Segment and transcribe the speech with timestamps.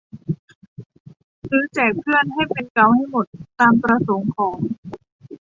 [1.49, 3.25] ซื้อแจกเพื่อน ให้เป็นเก๊าท์ให้หมด
[3.59, 4.55] ตามประสงค์ของ